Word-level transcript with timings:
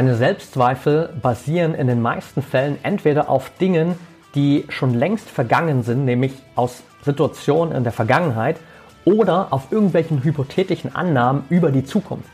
Deine 0.00 0.16
Selbstzweifel 0.16 1.10
basieren 1.20 1.74
in 1.74 1.86
den 1.86 2.00
meisten 2.00 2.40
Fällen 2.40 2.78
entweder 2.82 3.28
auf 3.28 3.50
Dingen, 3.60 3.96
die 4.34 4.64
schon 4.70 4.94
längst 4.94 5.28
vergangen 5.28 5.82
sind, 5.82 6.06
nämlich 6.06 6.32
aus 6.54 6.82
Situationen 7.04 7.76
in 7.76 7.82
der 7.84 7.92
Vergangenheit, 7.92 8.56
oder 9.04 9.52
auf 9.52 9.70
irgendwelchen 9.70 10.24
hypothetischen 10.24 10.94
Annahmen 10.94 11.44
über 11.50 11.70
die 11.70 11.84
Zukunft. 11.84 12.30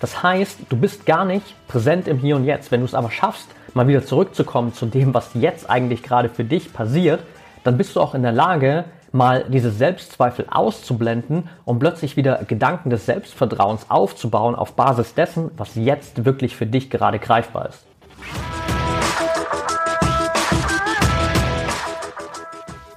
Das 0.00 0.22
heißt, 0.22 0.60
du 0.70 0.76
bist 0.78 1.04
gar 1.04 1.26
nicht 1.26 1.44
präsent 1.68 2.08
im 2.08 2.16
Hier 2.16 2.34
und 2.34 2.46
Jetzt. 2.46 2.72
Wenn 2.72 2.80
du 2.80 2.86
es 2.86 2.94
aber 2.94 3.10
schaffst, 3.10 3.48
mal 3.74 3.86
wieder 3.86 4.06
zurückzukommen 4.06 4.72
zu 4.72 4.86
dem, 4.86 5.12
was 5.12 5.32
jetzt 5.34 5.68
eigentlich 5.68 6.02
gerade 6.02 6.30
für 6.30 6.44
dich 6.44 6.72
passiert, 6.72 7.20
dann 7.62 7.76
bist 7.76 7.94
du 7.94 8.00
auch 8.00 8.14
in 8.14 8.22
der 8.22 8.32
Lage, 8.32 8.86
mal 9.12 9.44
diese 9.48 9.70
Selbstzweifel 9.70 10.46
auszublenden 10.50 11.48
und 11.64 11.78
plötzlich 11.78 12.16
wieder 12.16 12.42
Gedanken 12.44 12.90
des 12.90 13.06
Selbstvertrauens 13.06 13.86
aufzubauen 13.88 14.54
auf 14.54 14.72
Basis 14.72 15.14
dessen, 15.14 15.50
was 15.56 15.74
jetzt 15.74 16.24
wirklich 16.24 16.56
für 16.56 16.66
dich 16.66 16.90
gerade 16.90 17.18
greifbar 17.18 17.68
ist. 17.68 17.86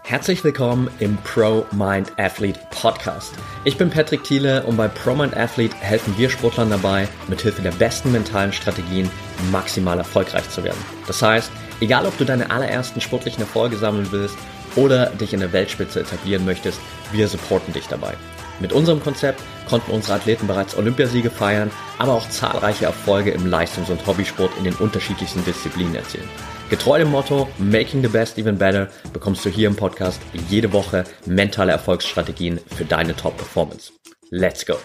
Herzlich 0.03 0.43
willkommen 0.43 0.89
im 0.99 1.17
Pro 1.17 1.65
Mind 1.71 2.13
Athlete 2.17 2.59
Podcast. 2.69 3.33
Ich 3.63 3.75
bin 3.75 3.89
Patrick 3.89 4.23
Thiele 4.23 4.63
und 4.63 4.77
bei 4.77 4.87
Pro 4.87 5.15
Mind 5.15 5.35
Athlete 5.35 5.75
helfen 5.77 6.15
wir 6.15 6.29
Sportlern 6.29 6.69
dabei, 6.69 7.07
mithilfe 7.27 7.63
der 7.63 7.71
besten 7.71 8.11
mentalen 8.11 8.53
Strategien 8.53 9.09
maximal 9.51 9.97
erfolgreich 9.97 10.47
zu 10.49 10.63
werden. 10.63 10.77
Das 11.07 11.21
heißt, 11.23 11.51
egal 11.81 12.05
ob 12.05 12.15
du 12.19 12.23
deine 12.23 12.51
allerersten 12.51 13.01
sportlichen 13.01 13.41
Erfolge 13.41 13.77
sammeln 13.77 14.07
willst 14.11 14.37
oder 14.75 15.07
dich 15.07 15.33
in 15.33 15.39
der 15.39 15.53
Weltspitze 15.53 16.01
etablieren 16.01 16.45
möchtest, 16.45 16.79
wir 17.11 17.27
supporten 17.27 17.73
dich 17.73 17.87
dabei. 17.87 18.15
Mit 18.59 18.71
unserem 18.71 19.03
Konzept 19.03 19.41
konnten 19.67 19.91
unsere 19.91 20.15
Athleten 20.15 20.47
bereits 20.47 20.77
Olympiasiege 20.77 21.29
feiern, 21.29 21.71
aber 21.97 22.13
auch 22.13 22.29
zahlreiche 22.29 22.85
Erfolge 22.85 23.31
im 23.31 23.47
Leistungs- 23.47 23.89
und 23.89 24.05
Hobbysport 24.07 24.51
in 24.57 24.63
den 24.63 24.75
unterschiedlichsten 24.75 25.43
Disziplinen 25.43 25.95
erzielen. 25.95 26.29
Getreu 26.69 26.97
dem 26.97 27.11
Motto 27.11 27.47
Making 27.57 28.01
the 28.01 28.07
Best 28.07 28.37
Even 28.37 28.57
Better 28.57 28.89
bekommst 29.13 29.45
du 29.45 29.49
hier 29.49 29.67
im 29.67 29.75
Podcast 29.75 30.19
jede 30.49 30.71
Woche 30.71 31.03
mentale 31.25 31.73
Erfolgsstrategien 31.73 32.59
für 32.75 32.85
deine 32.85 33.15
Top-Performance. 33.15 33.91
Let's 34.29 34.65
go! 34.65 34.77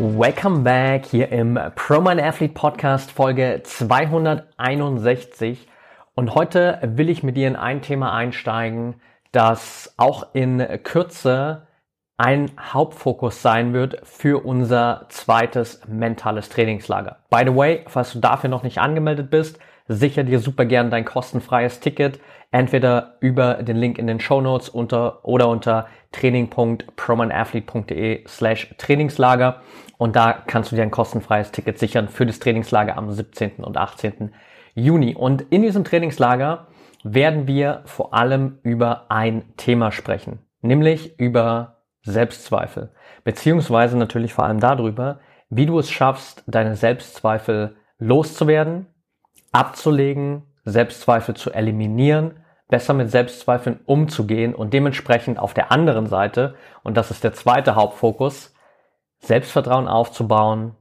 Welcome 0.00 0.60
back 0.60 1.06
hier 1.06 1.32
im 1.32 1.58
Pro 1.74 2.00
Mind 2.00 2.22
Athlete 2.22 2.54
Podcast 2.54 3.10
Folge 3.10 3.62
261 3.64 5.66
und 6.14 6.36
heute 6.36 6.78
will 6.84 7.08
ich 7.08 7.24
mit 7.24 7.36
dir 7.36 7.48
in 7.48 7.56
ein 7.56 7.82
Thema 7.82 8.12
einsteigen, 8.12 9.00
das 9.32 9.92
auch 9.96 10.28
in 10.34 10.64
Kürze 10.84 11.66
ein 12.16 12.52
Hauptfokus 12.60 13.42
sein 13.42 13.72
wird 13.72 13.98
für 14.04 14.46
unser 14.46 15.06
zweites 15.08 15.80
mentales 15.88 16.48
Trainingslager. 16.48 17.16
By 17.28 17.42
the 17.44 17.56
way, 17.56 17.84
falls 17.88 18.12
du 18.12 18.20
dafür 18.20 18.50
noch 18.50 18.62
nicht 18.62 18.78
angemeldet 18.78 19.30
bist, 19.30 19.58
sicher 19.88 20.22
dir 20.22 20.38
super 20.38 20.66
gern 20.66 20.90
dein 20.90 21.04
kostenfreies 21.04 21.80
Ticket, 21.80 22.20
entweder 22.50 23.16
über 23.20 23.54
den 23.54 23.76
Link 23.76 23.98
in 23.98 24.06
den 24.06 24.20
Show 24.20 24.40
Notes 24.40 24.68
unter, 24.68 25.24
oder 25.24 25.48
unter 25.48 25.88
training.promanathlete.de 26.12 28.24
slash 28.26 28.74
Trainingslager 28.78 29.60
und 29.98 30.16
da 30.16 30.32
kannst 30.32 30.72
du 30.72 30.76
dir 30.76 30.82
ein 30.82 30.90
kostenfreies 30.90 31.50
Ticket 31.50 31.78
sichern 31.78 32.08
für 32.08 32.24
das 32.24 32.38
Trainingslager 32.38 32.96
am 32.96 33.10
17. 33.10 33.64
und 33.64 33.76
18. 33.76 34.32
Juni. 34.74 35.14
Und 35.14 35.42
in 35.50 35.60
diesem 35.62 35.84
Trainingslager 35.84 36.68
werden 37.02 37.46
wir 37.46 37.82
vor 37.84 38.14
allem 38.14 38.58
über 38.62 39.10
ein 39.10 39.42
Thema 39.56 39.92
sprechen, 39.92 40.38
nämlich 40.62 41.18
über 41.18 41.82
Selbstzweifel, 42.02 42.92
beziehungsweise 43.24 43.98
natürlich 43.98 44.32
vor 44.32 44.44
allem 44.44 44.60
darüber, 44.60 45.18
wie 45.50 45.66
du 45.66 45.78
es 45.78 45.90
schaffst, 45.90 46.44
deine 46.46 46.76
Selbstzweifel 46.76 47.76
loszuwerden, 47.98 48.86
abzulegen, 49.52 50.42
Selbstzweifel 50.64 51.34
zu 51.34 51.52
eliminieren, 51.52 52.40
besser 52.68 52.94
mit 52.94 53.10
Selbstzweifeln 53.10 53.80
umzugehen 53.86 54.54
und 54.54 54.74
dementsprechend 54.74 55.38
auf 55.38 55.54
der 55.54 55.72
anderen 55.72 56.06
Seite, 56.06 56.54
und 56.82 56.96
das 56.96 57.10
ist 57.10 57.24
der 57.24 57.32
zweite 57.32 57.74
Hauptfokus, 57.74 58.54
Selbstvertrauen 59.20 59.88
aufzubauen, 59.88 60.74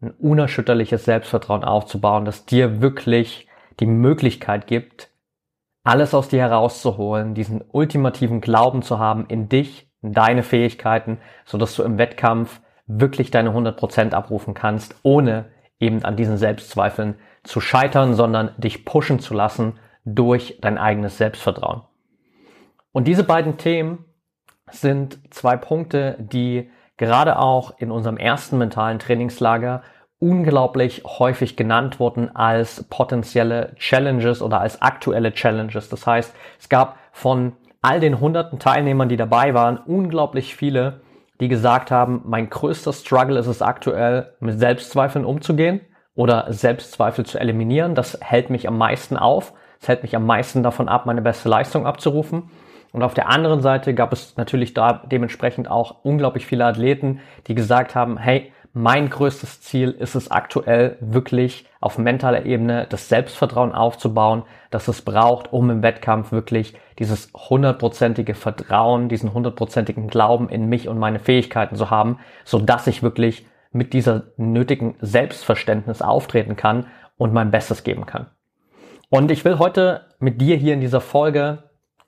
ein 0.00 0.10
unerschütterliches 0.10 1.04
Selbstvertrauen 1.04 1.64
aufzubauen, 1.64 2.24
das 2.24 2.44
dir 2.44 2.80
wirklich 2.80 3.48
die 3.80 3.86
Möglichkeit 3.86 4.66
gibt, 4.66 5.10
alles 5.84 6.14
aus 6.14 6.28
dir 6.28 6.40
herauszuholen, 6.40 7.34
diesen 7.34 7.64
ultimativen 7.72 8.40
Glauben 8.40 8.82
zu 8.82 8.98
haben 8.98 9.26
in 9.28 9.48
dich, 9.48 9.88
in 10.02 10.12
deine 10.12 10.42
Fähigkeiten, 10.42 11.18
so 11.44 11.56
dass 11.56 11.74
du 11.74 11.82
im 11.82 11.98
Wettkampf 11.98 12.60
wirklich 12.86 13.30
deine 13.30 13.50
100% 13.50 14.12
abrufen 14.12 14.54
kannst, 14.54 14.96
ohne 15.02 15.46
eben 15.80 16.04
an 16.04 16.16
diesen 16.16 16.36
Selbstzweifeln 16.36 17.16
zu 17.48 17.62
scheitern, 17.62 18.12
sondern 18.14 18.50
dich 18.58 18.84
pushen 18.84 19.20
zu 19.20 19.32
lassen 19.32 19.78
durch 20.04 20.58
dein 20.60 20.76
eigenes 20.76 21.16
Selbstvertrauen. 21.16 21.80
Und 22.92 23.08
diese 23.08 23.24
beiden 23.24 23.56
Themen 23.56 24.04
sind 24.70 25.18
zwei 25.30 25.56
Punkte, 25.56 26.16
die 26.18 26.70
gerade 26.98 27.38
auch 27.38 27.78
in 27.78 27.90
unserem 27.90 28.18
ersten 28.18 28.58
mentalen 28.58 28.98
Trainingslager 28.98 29.82
unglaublich 30.18 31.04
häufig 31.06 31.56
genannt 31.56 31.98
wurden 32.00 32.36
als 32.36 32.84
potenzielle 32.90 33.74
Challenges 33.76 34.42
oder 34.42 34.60
als 34.60 34.82
aktuelle 34.82 35.32
Challenges. 35.32 35.88
Das 35.88 36.06
heißt, 36.06 36.34
es 36.60 36.68
gab 36.68 36.98
von 37.12 37.54
all 37.80 38.00
den 38.00 38.20
hunderten 38.20 38.58
Teilnehmern, 38.58 39.08
die 39.08 39.16
dabei 39.16 39.54
waren, 39.54 39.78
unglaublich 39.78 40.54
viele, 40.54 41.00
die 41.40 41.48
gesagt 41.48 41.90
haben, 41.90 42.20
mein 42.26 42.50
größter 42.50 42.92
Struggle 42.92 43.38
ist 43.38 43.46
es 43.46 43.62
aktuell, 43.62 44.34
mit 44.40 44.58
Selbstzweifeln 44.58 45.24
umzugehen 45.24 45.80
oder 46.18 46.46
Selbstzweifel 46.52 47.24
zu 47.24 47.38
eliminieren. 47.38 47.94
Das 47.94 48.18
hält 48.20 48.50
mich 48.50 48.66
am 48.66 48.76
meisten 48.76 49.16
auf. 49.16 49.52
Das 49.78 49.88
hält 49.88 50.02
mich 50.02 50.16
am 50.16 50.26
meisten 50.26 50.64
davon 50.64 50.88
ab, 50.88 51.06
meine 51.06 51.22
beste 51.22 51.48
Leistung 51.48 51.86
abzurufen. 51.86 52.50
Und 52.90 53.04
auf 53.04 53.14
der 53.14 53.28
anderen 53.28 53.62
Seite 53.62 53.94
gab 53.94 54.12
es 54.12 54.36
natürlich 54.36 54.74
da 54.74 54.94
dementsprechend 54.94 55.70
auch 55.70 55.96
unglaublich 56.02 56.44
viele 56.44 56.64
Athleten, 56.64 57.20
die 57.46 57.54
gesagt 57.54 57.94
haben, 57.94 58.18
hey, 58.18 58.52
mein 58.72 59.10
größtes 59.10 59.60
Ziel 59.60 59.92
ist 59.92 60.16
es 60.16 60.28
aktuell 60.28 60.96
wirklich 61.00 61.66
auf 61.80 61.98
mentaler 61.98 62.44
Ebene 62.46 62.88
das 62.88 63.08
Selbstvertrauen 63.08 63.72
aufzubauen, 63.72 64.42
das 64.70 64.88
es 64.88 65.02
braucht, 65.02 65.52
um 65.52 65.70
im 65.70 65.84
Wettkampf 65.84 66.32
wirklich 66.32 66.74
dieses 66.98 67.32
hundertprozentige 67.32 68.34
Vertrauen, 68.34 69.08
diesen 69.08 69.32
hundertprozentigen 69.32 70.08
Glauben 70.08 70.48
in 70.48 70.68
mich 70.68 70.88
und 70.88 70.98
meine 70.98 71.20
Fähigkeiten 71.20 71.76
zu 71.76 71.90
haben, 71.90 72.18
so 72.44 72.58
dass 72.58 72.88
ich 72.88 73.04
wirklich 73.04 73.46
mit 73.72 73.92
dieser 73.92 74.28
nötigen 74.36 74.96
Selbstverständnis 75.00 76.02
auftreten 76.02 76.56
kann 76.56 76.86
und 77.16 77.32
mein 77.32 77.50
Bestes 77.50 77.84
geben 77.84 78.06
kann. 78.06 78.26
Und 79.10 79.30
ich 79.30 79.44
will 79.44 79.58
heute 79.58 80.06
mit 80.18 80.40
dir 80.40 80.56
hier 80.56 80.74
in 80.74 80.80
dieser 80.80 81.00
Folge 81.00 81.64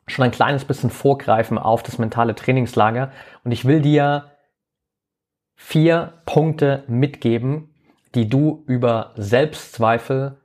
schon 0.07 0.25
ein 0.25 0.31
kleines 0.31 0.65
bisschen 0.65 0.91
vorgreifen 0.91 1.59
auf 1.59 1.83
das 1.83 1.99
mentale 1.99 2.35
Trainingslager 2.35 3.13
und 3.45 3.53
ich 3.53 3.65
will 3.65 3.81
dir 3.81 4.31
vier 5.55 6.15
Punkte 6.27 6.85
mitgeben, 6.89 7.75
die 8.15 8.29
du 8.29 8.65
über 8.67 9.13
Selbstzweifel 9.17 10.41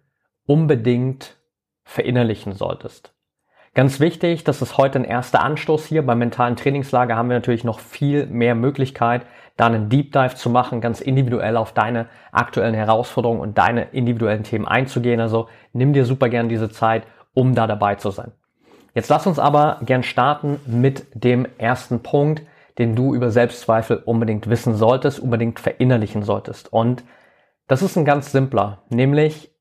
unbedingt 0.45 1.37
verinnerlichen 1.83 2.53
solltest. 2.53 3.13
Ganz 3.73 3.99
wichtig, 3.99 4.43
das 4.43 4.61
ist 4.61 4.77
heute 4.77 4.99
ein 4.99 5.05
erster 5.05 5.41
Anstoß 5.41 5.85
hier. 5.85 6.05
Beim 6.05 6.19
mentalen 6.19 6.55
Trainingslager 6.55 7.17
haben 7.17 7.29
wir 7.29 7.35
natürlich 7.35 7.63
noch 7.65 7.79
viel 7.79 8.25
mehr 8.27 8.55
Möglichkeit, 8.55 9.25
da 9.57 9.67
einen 9.67 9.89
Deep 9.89 10.11
Dive 10.11 10.35
zu 10.35 10.49
machen, 10.49 10.81
ganz 10.81 11.01
individuell 11.01 11.57
auf 11.57 11.71
deine 11.71 12.07
aktuellen 12.31 12.73
Herausforderungen 12.73 13.39
und 13.39 13.57
deine 13.57 13.83
individuellen 13.91 14.43
Themen 14.43 14.67
einzugehen. 14.67 15.19
Also 15.21 15.47
nimm 15.73 15.93
dir 15.93 16.05
super 16.05 16.29
gern 16.29 16.49
diese 16.49 16.69
Zeit, 16.69 17.03
um 17.33 17.55
da 17.55 17.67
dabei 17.67 17.95
zu 17.95 18.11
sein. 18.11 18.31
Jetzt 18.93 19.09
lass 19.09 19.27
uns 19.27 19.39
aber 19.39 19.79
gern 19.85 20.03
starten 20.03 20.59
mit 20.65 21.05
dem 21.13 21.47
ersten 21.57 22.01
Punkt, 22.01 22.43
den 22.77 22.95
du 22.95 23.13
über 23.13 23.31
Selbstzweifel 23.31 23.97
unbedingt 23.97 24.49
wissen 24.49 24.75
solltest, 24.75 25.19
unbedingt 25.19 25.59
verinnerlichen 25.59 26.23
solltest. 26.23 26.71
Und 26.71 27.03
das 27.67 27.81
ist 27.81 27.97
ein 27.97 28.05
ganz 28.05 28.31
simpler, 28.31 28.83
nämlich 28.89 29.51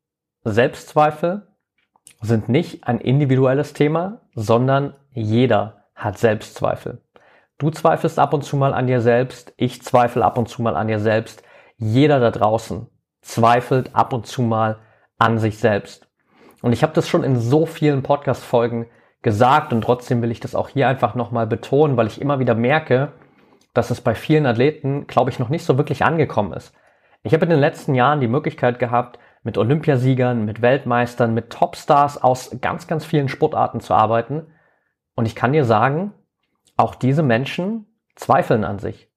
Selbstzweifel 0.45 1.47
sind 2.21 2.49
nicht 2.49 2.87
ein 2.87 2.99
individuelles 2.99 3.73
Thema, 3.73 4.21
sondern 4.35 4.95
jeder 5.13 5.85
hat 5.95 6.19
Selbstzweifel. 6.19 7.01
Du 7.65 7.71
zweifelst 7.71 8.19
ab 8.19 8.35
und 8.35 8.45
zu 8.45 8.59
mal 8.59 8.75
an 8.75 8.87
dir 8.87 9.01
selbst, 9.01 9.55
ich 9.57 9.81
zweifle 9.81 10.23
ab 10.23 10.37
und 10.37 10.51
zu 10.51 10.61
mal 10.61 10.77
an 10.77 10.87
dir 10.87 11.01
selbst. 11.01 11.43
Jeder 11.79 12.21
da 12.21 12.31
draußen 12.31 12.89
zweifelt 13.23 13.97
ab 13.97 14.13
und 14.13 14.27
zu 14.27 14.43
mal 14.43 14.81
an 15.17 15.39
sich 15.39 15.57
selbst. 15.57 16.07
Und 16.61 16.75
ich 16.75 16.83
habe 16.83 16.93
das 16.93 17.09
schon 17.09 17.25
in 17.25 17.37
so 17.37 17.65
vielen 17.65 18.03
Podcast-Folgen 18.03 18.85
gesagt 19.23 19.73
und 19.73 19.81
trotzdem 19.81 20.21
will 20.21 20.31
ich 20.31 20.41
das 20.41 20.55
auch 20.55 20.69
hier 20.69 20.89
einfach 20.89 21.15
nochmal 21.15 21.47
betonen, 21.47 21.97
weil 21.97 22.07
ich 22.07 22.21
immer 22.21 22.39
wieder 22.39 22.55
merke, 22.55 23.13
dass 23.73 23.91
es 23.91 24.03
bei 24.03 24.15
vielen 24.15 24.45
Athleten, 24.45 25.07
glaube 25.07 25.31
ich, 25.31 25.39
noch 25.39 25.49
nicht 25.49 25.65
so 25.65 25.79
wirklich 25.79 26.05
angekommen 26.05 26.53
ist. 26.53 26.75
Ich 27.23 27.33
habe 27.33 27.45
in 27.45 27.51
den 27.51 27.61
letzten 27.61 27.95
Jahren 27.95 28.21
die 28.21 28.29
Möglichkeit 28.29 28.79
gehabt, 28.79 29.19
mit 29.43 29.57
Olympiasiegern, 29.57 30.45
mit 30.45 30.61
Weltmeistern, 30.61 31.33
mit 31.33 31.49
Topstars 31.49 32.23
aus 32.23 32.59
ganz, 32.61 32.87
ganz 32.89 33.07
vielen 33.07 33.31
Sportarten 33.31 33.81
zu 33.81 33.95
arbeiten. 33.95 34.49
Und 35.15 35.25
ich 35.25 35.35
kann 35.35 35.55
dir 35.55 35.65
sagen, 35.65 36.13
auch 36.77 36.95
diese 36.95 37.23
Menschen 37.23 37.87
zweifeln 38.15 38.65
an 38.65 38.79
sich. 38.79 39.11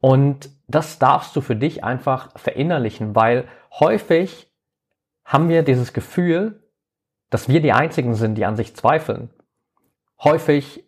Und 0.00 0.50
das 0.66 0.98
darfst 0.98 1.36
du 1.36 1.40
für 1.40 1.56
dich 1.56 1.84
einfach 1.84 2.36
verinnerlichen, 2.36 3.14
weil 3.14 3.46
häufig 3.78 4.50
haben 5.24 5.48
wir 5.48 5.62
dieses 5.62 5.92
Gefühl, 5.92 6.68
dass 7.30 7.48
wir 7.48 7.60
die 7.60 7.72
Einzigen 7.72 8.14
sind, 8.14 8.34
die 8.34 8.44
an 8.44 8.56
sich 8.56 8.74
zweifeln. 8.74 9.30
Häufig 10.22 10.84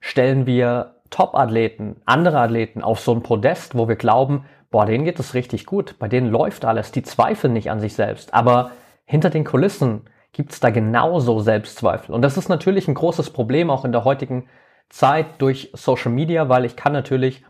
stellen 0.00 0.46
wir 0.46 1.00
Top-Athleten, 1.10 2.02
andere 2.04 2.40
Athleten 2.40 2.82
auf 2.82 3.00
so 3.00 3.14
ein 3.14 3.22
Podest, 3.22 3.76
wo 3.76 3.88
wir 3.88 3.96
glauben, 3.96 4.44
boah, 4.70 4.86
denen 4.86 5.04
geht 5.04 5.20
es 5.20 5.34
richtig 5.34 5.66
gut, 5.66 5.98
bei 5.98 6.08
denen 6.08 6.30
läuft 6.30 6.64
alles, 6.64 6.92
die 6.92 7.02
zweifeln 7.02 7.52
nicht 7.52 7.70
an 7.70 7.80
sich 7.80 7.94
selbst. 7.94 8.34
Aber 8.34 8.72
hinter 9.04 9.30
den 9.30 9.44
Kulissen 9.44 10.02
gibt 10.32 10.52
es 10.52 10.60
da 10.60 10.70
genauso 10.70 11.40
Selbstzweifel. 11.40 12.14
Und 12.14 12.22
das 12.22 12.36
ist 12.36 12.48
natürlich 12.48 12.88
ein 12.88 12.94
großes 12.94 13.30
Problem 13.30 13.70
auch 13.70 13.84
in 13.84 13.92
der 13.92 14.04
heutigen 14.04 14.48
Zeit 14.88 15.40
durch 15.40 15.70
Social 15.74 16.12
Media, 16.12 16.48
weil 16.48 16.64
ich 16.64 16.76
kann 16.76 16.92
natürlich 16.92 17.44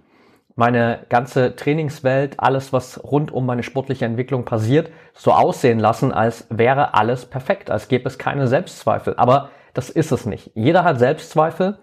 meine 0.56 1.04
ganze 1.10 1.54
Trainingswelt, 1.54 2.40
alles, 2.40 2.72
was 2.72 3.02
rund 3.04 3.30
um 3.30 3.44
meine 3.44 3.62
sportliche 3.62 4.06
Entwicklung 4.06 4.44
passiert, 4.44 4.90
so 5.12 5.32
aussehen 5.32 5.78
lassen, 5.78 6.12
als 6.12 6.46
wäre 6.48 6.94
alles 6.94 7.26
perfekt, 7.26 7.70
als 7.70 7.88
gäbe 7.88 8.08
es 8.08 8.18
keine 8.18 8.48
Selbstzweifel. 8.48 9.14
Aber 9.18 9.50
das 9.74 9.90
ist 9.90 10.12
es 10.12 10.24
nicht. 10.24 10.50
Jeder 10.54 10.82
hat 10.82 10.98
Selbstzweifel 10.98 11.78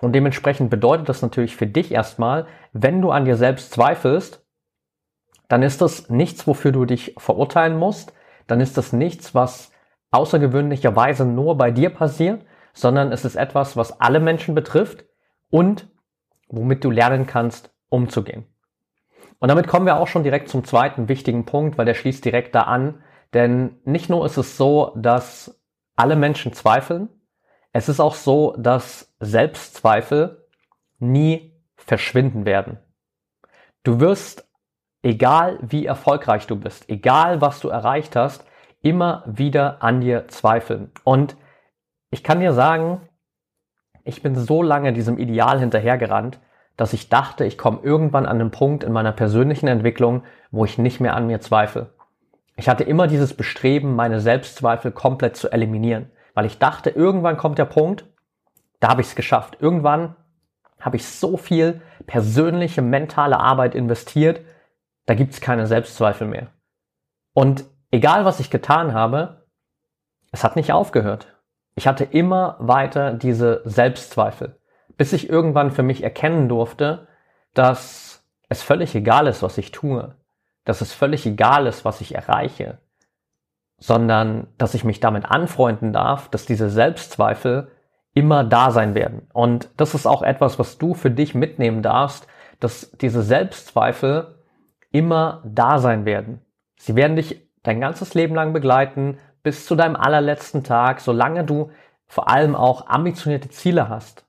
und 0.00 0.12
dementsprechend 0.12 0.70
bedeutet 0.70 1.08
das 1.08 1.22
natürlich 1.22 1.54
für 1.54 1.68
dich 1.68 1.92
erstmal, 1.92 2.46
wenn 2.72 3.00
du 3.00 3.12
an 3.12 3.24
dir 3.24 3.36
selbst 3.36 3.72
zweifelst, 3.72 4.44
dann 5.48 5.62
ist 5.62 5.80
das 5.80 6.10
nichts, 6.10 6.48
wofür 6.48 6.72
du 6.72 6.84
dich 6.84 7.14
verurteilen 7.18 7.78
musst, 7.78 8.12
dann 8.48 8.60
ist 8.60 8.76
das 8.76 8.92
nichts, 8.92 9.36
was 9.36 9.70
außergewöhnlicherweise 10.10 11.24
nur 11.24 11.56
bei 11.56 11.70
dir 11.70 11.90
passiert, 11.90 12.44
sondern 12.76 13.10
es 13.10 13.24
ist 13.24 13.36
etwas, 13.36 13.76
was 13.76 14.00
alle 14.00 14.20
Menschen 14.20 14.54
betrifft 14.54 15.06
und 15.50 15.88
womit 16.48 16.84
du 16.84 16.90
lernen 16.90 17.26
kannst, 17.26 17.70
umzugehen. 17.88 18.44
Und 19.38 19.48
damit 19.48 19.66
kommen 19.66 19.86
wir 19.86 19.96
auch 19.96 20.06
schon 20.06 20.22
direkt 20.22 20.48
zum 20.48 20.62
zweiten 20.64 21.08
wichtigen 21.08 21.46
Punkt, 21.46 21.78
weil 21.78 21.86
der 21.86 21.94
schließt 21.94 22.24
direkt 22.24 22.54
da 22.54 22.62
an. 22.62 23.02
Denn 23.32 23.80
nicht 23.84 24.10
nur 24.10 24.24
ist 24.24 24.36
es 24.36 24.56
so, 24.56 24.92
dass 24.94 25.60
alle 25.96 26.16
Menschen 26.16 26.52
zweifeln, 26.52 27.08
es 27.72 27.88
ist 27.88 28.00
auch 28.00 28.14
so, 28.14 28.54
dass 28.58 29.14
Selbstzweifel 29.20 30.46
nie 30.98 31.54
verschwinden 31.76 32.44
werden. 32.44 32.78
Du 33.84 34.00
wirst, 34.00 34.48
egal 35.02 35.58
wie 35.62 35.86
erfolgreich 35.86 36.46
du 36.46 36.56
bist, 36.56 36.88
egal 36.88 37.40
was 37.40 37.60
du 37.60 37.68
erreicht 37.68 38.16
hast, 38.16 38.44
immer 38.82 39.24
wieder 39.26 39.82
an 39.82 40.00
dir 40.00 40.28
zweifeln. 40.28 40.90
Und 41.04 41.36
ich 42.10 42.22
kann 42.22 42.40
dir 42.40 42.52
sagen, 42.52 43.00
ich 44.04 44.22
bin 44.22 44.36
so 44.36 44.62
lange 44.62 44.92
diesem 44.92 45.18
Ideal 45.18 45.58
hinterhergerannt, 45.58 46.38
dass 46.76 46.92
ich 46.92 47.08
dachte, 47.08 47.44
ich 47.44 47.58
komme 47.58 47.80
irgendwann 47.82 48.26
an 48.26 48.38
den 48.38 48.50
Punkt 48.50 48.84
in 48.84 48.92
meiner 48.92 49.12
persönlichen 49.12 49.66
Entwicklung, 49.66 50.22
wo 50.50 50.64
ich 50.64 50.78
nicht 50.78 51.00
mehr 51.00 51.16
an 51.16 51.26
mir 51.26 51.40
zweifle. 51.40 51.90
Ich 52.56 52.68
hatte 52.68 52.84
immer 52.84 53.06
dieses 53.06 53.34
Bestreben, 53.34 53.96
meine 53.96 54.20
Selbstzweifel 54.20 54.92
komplett 54.92 55.36
zu 55.36 55.50
eliminieren, 55.50 56.10
weil 56.34 56.46
ich 56.46 56.58
dachte, 56.58 56.90
irgendwann 56.90 57.36
kommt 57.36 57.58
der 57.58 57.64
Punkt, 57.64 58.06
da 58.80 58.88
habe 58.88 59.00
ich 59.00 59.08
es 59.08 59.14
geschafft. 59.14 59.58
Irgendwann 59.60 60.16
habe 60.80 60.96
ich 60.96 61.06
so 61.06 61.36
viel 61.36 61.82
persönliche, 62.06 62.82
mentale 62.82 63.38
Arbeit 63.40 63.74
investiert, 63.74 64.40
da 65.06 65.14
gibt 65.14 65.32
es 65.34 65.40
keine 65.40 65.66
Selbstzweifel 65.66 66.26
mehr. 66.26 66.48
Und 67.32 67.64
egal, 67.90 68.24
was 68.24 68.40
ich 68.40 68.50
getan 68.50 68.94
habe, 68.94 69.46
es 70.32 70.44
hat 70.44 70.56
nicht 70.56 70.72
aufgehört. 70.72 71.35
Ich 71.76 71.86
hatte 71.86 72.04
immer 72.04 72.56
weiter 72.58 73.12
diese 73.12 73.62
Selbstzweifel 73.64 74.58
bis 74.96 75.12
ich 75.12 75.28
irgendwann 75.28 75.70
für 75.70 75.82
mich 75.82 76.02
erkennen 76.02 76.48
durfte, 76.48 77.06
dass 77.54 78.24
es 78.48 78.62
völlig 78.62 78.94
egal 78.94 79.26
ist, 79.26 79.42
was 79.42 79.58
ich 79.58 79.72
tue, 79.72 80.14
dass 80.64 80.80
es 80.80 80.92
völlig 80.92 81.26
egal 81.26 81.66
ist, 81.66 81.84
was 81.84 82.00
ich 82.00 82.14
erreiche, 82.14 82.78
sondern 83.78 84.48
dass 84.58 84.74
ich 84.74 84.84
mich 84.84 85.00
damit 85.00 85.26
anfreunden 85.26 85.92
darf, 85.92 86.28
dass 86.30 86.46
diese 86.46 86.70
Selbstzweifel 86.70 87.70
immer 88.14 88.44
da 88.44 88.70
sein 88.70 88.94
werden. 88.94 89.28
Und 89.32 89.68
das 89.76 89.94
ist 89.94 90.06
auch 90.06 90.22
etwas, 90.22 90.58
was 90.58 90.78
du 90.78 90.94
für 90.94 91.10
dich 91.10 91.34
mitnehmen 91.34 91.82
darfst, 91.82 92.26
dass 92.60 92.90
diese 92.92 93.22
Selbstzweifel 93.22 94.38
immer 94.90 95.42
da 95.44 95.78
sein 95.78 96.06
werden. 96.06 96.40
Sie 96.78 96.96
werden 96.96 97.16
dich 97.16 97.46
dein 97.62 97.80
ganzes 97.80 98.14
Leben 98.14 98.34
lang 98.34 98.54
begleiten, 98.54 99.18
bis 99.46 99.64
zu 99.64 99.76
deinem 99.76 99.96
allerletzten 99.96 100.64
Tag, 100.64 101.00
solange 101.00 101.44
du 101.44 101.70
vor 102.06 102.28
allem 102.28 102.54
auch 102.54 102.88
ambitionierte 102.88 103.48
Ziele 103.48 103.88
hast 103.88 104.26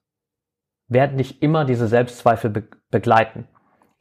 werden 0.87 1.17
dich 1.17 1.41
immer 1.41 1.65
diese 1.65 1.87
Selbstzweifel 1.87 2.49
be 2.49 2.63
begleiten. 2.89 3.49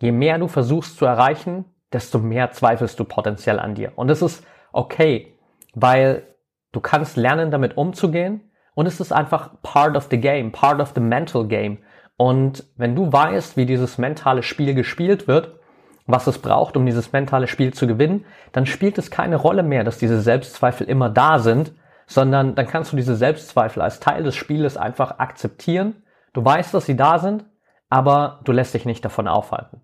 Je 0.00 0.12
mehr 0.12 0.38
du 0.38 0.46
versuchst 0.46 0.96
zu 0.96 1.06
erreichen, 1.06 1.64
desto 1.92 2.20
mehr 2.20 2.52
zweifelst 2.52 3.00
du 3.00 3.04
potenziell 3.04 3.58
an 3.58 3.74
dir. 3.74 3.92
Und 3.96 4.10
es 4.10 4.22
ist 4.22 4.46
okay, 4.72 5.36
weil 5.74 6.22
du 6.70 6.80
kannst 6.80 7.16
lernen, 7.16 7.50
damit 7.50 7.76
umzugehen. 7.76 8.52
Und 8.74 8.86
es 8.86 9.00
ist 9.00 9.10
einfach 9.10 9.60
part 9.62 9.96
of 9.96 10.06
the 10.08 10.20
game, 10.20 10.52
part 10.52 10.80
of 10.80 10.92
the 10.94 11.00
mental 11.00 11.48
game. 11.48 11.78
Und 12.16 12.64
wenn 12.76 12.94
du 12.94 13.12
weißt, 13.12 13.56
wie 13.56 13.66
dieses 13.66 13.98
mentale 13.98 14.44
Spiel 14.44 14.74
gespielt 14.74 15.26
wird, 15.26 15.58
was 16.06 16.26
es 16.26 16.38
braucht, 16.38 16.76
um 16.76 16.86
dieses 16.86 17.12
mentale 17.12 17.48
Spiel 17.48 17.74
zu 17.74 17.86
gewinnen, 17.86 18.24
dann 18.52 18.66
spielt 18.66 18.98
es 18.98 19.10
keine 19.10 19.36
Rolle 19.36 19.62
mehr, 19.62 19.84
dass 19.84 19.98
diese 19.98 20.20
Selbstzweifel 20.20 20.88
immer 20.88 21.10
da 21.10 21.38
sind, 21.38 21.72
sondern 22.06 22.54
dann 22.54 22.66
kannst 22.66 22.92
du 22.92 22.96
diese 22.96 23.16
Selbstzweifel 23.16 23.82
als 23.82 24.00
Teil 24.00 24.22
des 24.22 24.36
Spieles 24.36 24.76
einfach 24.76 25.18
akzeptieren 25.18 26.02
Du 26.36 26.44
weißt, 26.44 26.74
dass 26.74 26.84
sie 26.84 26.96
da 26.96 27.18
sind, 27.18 27.46
aber 27.88 28.40
du 28.44 28.52
lässt 28.52 28.74
dich 28.74 28.84
nicht 28.84 29.02
davon 29.02 29.26
aufhalten. 29.26 29.80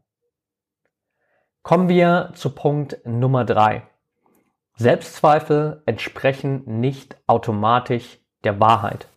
Kommen 1.62 1.88
wir 1.88 2.32
zu 2.34 2.50
Punkt 2.50 2.98
Nummer 3.06 3.46
drei. 3.46 3.88
Selbstzweifel 4.74 5.82
entsprechen 5.86 6.62
nicht 6.66 7.16
automatisch 7.26 8.18
der 8.44 8.60
Wahrheit. 8.60 9.08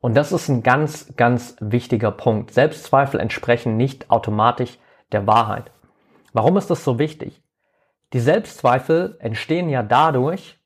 Und 0.00 0.16
das 0.16 0.30
ist 0.30 0.48
ein 0.48 0.62
ganz, 0.62 1.16
ganz 1.16 1.56
wichtiger 1.58 2.12
Punkt. 2.12 2.52
Selbstzweifel 2.52 3.18
entsprechen 3.18 3.76
nicht 3.76 4.08
automatisch 4.08 4.78
der 5.10 5.26
Wahrheit. 5.26 5.72
Warum 6.32 6.56
ist 6.56 6.70
das 6.70 6.84
so 6.84 6.98
wichtig? 6.98 7.42
Die 8.12 8.20
Selbstzweifel 8.20 9.16
entstehen 9.20 9.68
ja 9.68 9.82
dadurch, 9.82 10.58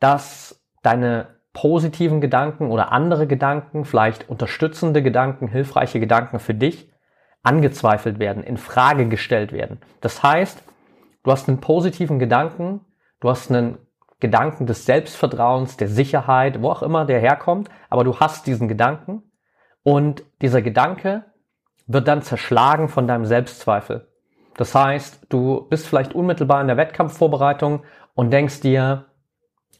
dass 0.00 0.60
deine 0.82 1.38
positiven 1.52 2.20
Gedanken 2.20 2.70
oder 2.70 2.92
andere 2.92 3.26
Gedanken, 3.26 3.84
vielleicht 3.84 4.28
unterstützende 4.28 5.02
Gedanken, 5.02 5.48
hilfreiche 5.48 6.00
Gedanken 6.00 6.38
für 6.38 6.54
dich 6.54 6.90
angezweifelt 7.42 8.18
werden, 8.18 8.42
in 8.42 8.56
Frage 8.56 9.08
gestellt 9.08 9.52
werden. 9.52 9.80
Das 10.00 10.22
heißt, 10.22 10.62
du 11.24 11.30
hast 11.30 11.48
einen 11.48 11.60
positiven 11.60 12.18
Gedanken, 12.18 12.80
du 13.20 13.28
hast 13.28 13.50
einen 13.50 13.78
Gedanken 14.20 14.66
des 14.66 14.84
Selbstvertrauens, 14.84 15.76
der 15.76 15.88
Sicherheit, 15.88 16.60
wo 16.62 16.70
auch 16.70 16.82
immer 16.82 17.04
der 17.04 17.20
herkommt, 17.20 17.68
aber 17.88 18.04
du 18.04 18.18
hast 18.18 18.46
diesen 18.46 18.68
Gedanken 18.68 19.22
und 19.82 20.24
dieser 20.42 20.62
Gedanke 20.62 21.24
wird 21.86 22.08
dann 22.08 22.22
zerschlagen 22.22 22.88
von 22.88 23.06
deinem 23.06 23.24
Selbstzweifel. 23.24 24.08
Das 24.58 24.74
heißt, 24.74 25.28
du 25.30 25.62
bist 25.70 25.86
vielleicht 25.86 26.14
unmittelbar 26.14 26.60
in 26.60 26.66
der 26.66 26.76
Wettkampfvorbereitung 26.76 27.84
und 28.14 28.30
denkst 28.30 28.60
dir, 28.60 29.06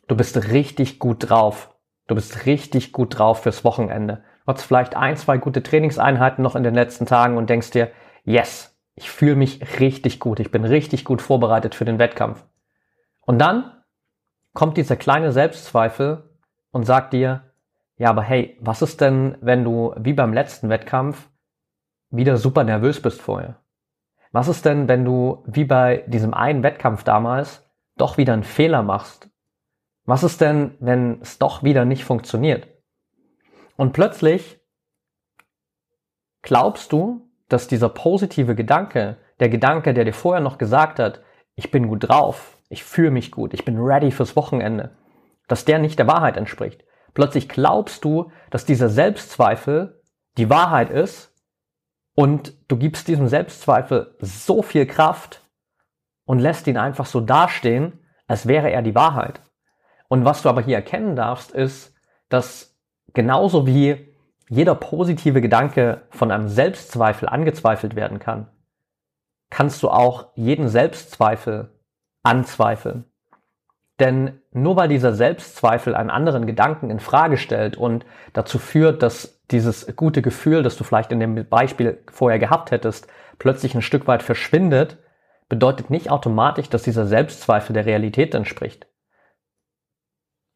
Du 0.09 0.17
bist 0.17 0.51
richtig 0.51 0.99
gut 0.99 1.29
drauf. 1.29 1.77
Du 2.07 2.15
bist 2.15 2.47
richtig 2.47 2.93
gut 2.93 3.19
drauf 3.19 3.43
fürs 3.43 3.63
Wochenende. 3.63 4.25
Du 4.47 4.55
hast 4.55 4.63
vielleicht 4.63 4.97
ein, 4.97 5.17
zwei 5.19 5.37
gute 5.37 5.63
Trainingseinheiten 5.63 6.43
noch 6.43 6.57
in 6.57 6.63
den 6.63 6.75
letzten 6.75 7.05
Tagen 7.05 7.37
und 7.37 7.51
denkst 7.51 7.71
dir, 7.71 7.91
yes, 8.25 8.75
ich 8.95 9.11
fühle 9.11 9.37
mich 9.37 9.79
richtig 9.79 10.19
gut. 10.19 10.41
Ich 10.41 10.51
bin 10.51 10.65
richtig 10.65 11.05
gut 11.05 11.21
vorbereitet 11.21 11.75
für 11.75 11.85
den 11.85 11.99
Wettkampf. 11.99 12.43
Und 13.21 13.39
dann 13.39 13.71
kommt 14.55 14.79
dieser 14.79 14.97
kleine 14.97 15.31
Selbstzweifel 15.31 16.31
und 16.71 16.85
sagt 16.85 17.13
dir, 17.13 17.43
ja, 17.99 18.09
aber 18.09 18.23
hey, 18.23 18.57
was 18.61 18.81
ist 18.81 19.03
denn, 19.03 19.37
wenn 19.43 19.63
du 19.63 19.95
wie 19.99 20.15
beim 20.15 20.33
letzten 20.33 20.71
Wettkampf 20.71 21.29
wieder 22.09 22.39
super 22.39 22.65
nervös 22.65 23.03
bist 23.03 23.21
vorher? 23.21 23.57
Was 24.33 24.49
ist 24.49 24.65
denn, 24.65 24.89
wenn 24.89 25.05
du 25.05 25.43
wie 25.47 25.65
bei 25.65 26.05
diesem 26.07 26.35
einen 26.35 26.63
Wettkampf 26.63 27.05
damals 27.05 27.69
doch 27.97 28.17
wieder 28.17 28.35
einen 28.35 28.45
Fehler 28.45 28.83
machst 28.83 29.29
was 30.09 30.23
ist 30.23 30.41
denn, 30.41 30.75
wenn 30.81 31.21
es 31.21 31.37
doch 31.37 31.63
wieder 31.63 31.85
nicht 31.85 32.03
funktioniert? 32.03 32.67
Und 33.77 33.93
plötzlich 33.93 34.59
glaubst 36.41 36.93
du, 36.95 37.31
dass 37.51 37.69
dieser 37.69 37.91
positive 37.91 38.55
Gedanke, 38.55 39.19
der 39.39 39.51
Gedanke, 39.51 39.93
der 39.93 40.07
dir 40.07 40.15
vorher 40.15 40.41
noch 40.41 40.57
gesagt 40.57 40.99
hat, 40.99 41.21
ich 41.57 41.71
bin 41.71 41.89
gut 41.89 42.09
drauf, 42.09 42.57
ich 42.71 42.85
fühle 42.85 43.11
mich 43.11 43.31
gut, 43.31 43.53
ich 43.53 43.67
bin 43.67 43.77
ready 43.79 44.11
fürs 44.11 44.35
Wochenende, 44.35 44.97
dass 45.47 45.67
der 45.67 45.79
nicht 45.79 45.99
der 45.99 46.07
Wahrheit 46.07 46.39
entspricht. 46.39 46.87
Plötzlich 47.13 47.47
glaubst 47.47 48.03
du, 48.03 48.33
dass 48.49 48.65
dieser 48.65 48.89
Selbstzweifel 48.89 50.01
die 50.39 50.49
Wahrheit 50.49 50.89
ist 50.89 51.28
und 52.19 52.53
du 52.67 52.77
gibst 52.77 53.07
diesem 53.07 53.29
Selbstzweifel 53.29 54.17
so 54.19 54.61
viel 54.61 54.87
Kraft 54.87 55.49
und 56.25 56.41
lässt 56.41 56.67
ihn 56.67 56.77
einfach 56.77 57.07
so 57.07 57.21
dastehen, 57.21 58.01
als 58.27 58.49
wäre 58.49 58.73
er 58.73 58.83
die 58.83 58.97
Wahrheit. 58.97 59.41
Und 60.09 60.25
was 60.25 60.43
du 60.43 60.49
aber 60.49 60.61
hier 60.61 60.75
erkennen 60.75 61.15
darfst, 61.15 61.53
ist, 61.53 61.95
dass 62.29 62.77
genauso 63.15 63.69
wie 63.69 64.17
jeder 64.49 64.75
positive 64.75 65.41
Gedanke 65.41 66.09
von 66.11 66.33
einem 66.33 66.49
Selbstzweifel 66.49 67.29
angezweifelt 67.29 67.95
werden 67.95 68.19
kann, 68.19 68.49
kannst 69.49 69.85
du 69.85 69.89
auch 69.89 70.33
jeden 70.35 70.69
Selbstzweifel 70.69 71.71
anzweifeln. 72.25 73.05
Denn 74.01 74.41
nur 74.53 74.77
weil 74.77 74.89
dieser 74.89 75.13
Selbstzweifel 75.13 75.95
einen 75.95 76.11
anderen 76.11 76.47
Gedanken 76.47 76.91
in 76.91 77.01
Frage 77.01 77.37
stellt 77.37 77.77
und 77.77 78.07
dazu 78.33 78.59
führt, 78.59 79.03
dass 79.03 79.43
dieses 79.51 79.97
gute 79.97 80.23
Gefühl, 80.23 80.63
das 80.63 80.77
du 80.77 80.85
vielleicht 80.85 81.11
in 81.11 81.21
dem 81.21 81.49
Beispiel 81.49 82.03
vorher 82.11 82.39
gehabt 82.39 82.71
hättest, 82.71 83.09
plötzlich 83.39 83.75
ein 83.75 83.83
Stück 83.83 84.07
weit 84.07 84.23
verschwindet, 84.23 84.99
bedeutet 85.49 85.91
nicht 85.91 86.11
automatisch, 86.11 86.69
dass 86.69 86.83
dieser 86.83 87.07
Selbstzweifel 87.07 87.73
der 87.73 87.87
Realität 87.87 88.35
entspricht. 88.35 88.87